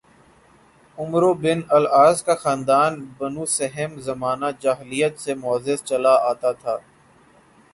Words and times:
"عمروبن 0.97 1.59
العاص 1.69 2.23
کا 2.23 2.35
خاندان 2.35 2.93
"بنوسہم"زمانہ 3.17 4.49
جاہلیت 4.59 5.19
سے 5.19 5.33
معزز 5.35 5.83
چلا 5.89 6.15
آتا 6.31 6.51
تھا" 6.61 6.75